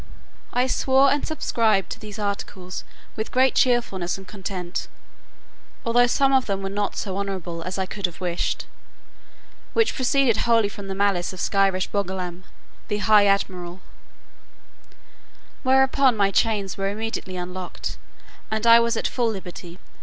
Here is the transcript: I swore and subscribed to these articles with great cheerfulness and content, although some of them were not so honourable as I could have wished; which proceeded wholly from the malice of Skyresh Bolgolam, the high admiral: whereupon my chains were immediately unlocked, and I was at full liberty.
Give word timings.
I 0.51 0.65
swore 0.65 1.11
and 1.11 1.27
subscribed 1.27 1.91
to 1.91 1.99
these 1.99 2.17
articles 2.17 2.83
with 3.15 3.31
great 3.31 3.53
cheerfulness 3.53 4.17
and 4.17 4.27
content, 4.27 4.87
although 5.85 6.07
some 6.07 6.33
of 6.33 6.47
them 6.47 6.63
were 6.63 6.71
not 6.71 6.95
so 6.95 7.17
honourable 7.19 7.61
as 7.61 7.77
I 7.77 7.85
could 7.85 8.07
have 8.07 8.19
wished; 8.19 8.65
which 9.73 9.93
proceeded 9.93 10.37
wholly 10.37 10.69
from 10.69 10.87
the 10.87 10.95
malice 10.95 11.33
of 11.33 11.39
Skyresh 11.39 11.89
Bolgolam, 11.91 12.45
the 12.87 12.97
high 12.97 13.27
admiral: 13.27 13.79
whereupon 15.61 16.17
my 16.17 16.31
chains 16.31 16.77
were 16.77 16.89
immediately 16.89 17.35
unlocked, 17.37 17.99
and 18.49 18.65
I 18.65 18.79
was 18.79 18.97
at 18.97 19.07
full 19.07 19.29
liberty. 19.29 19.77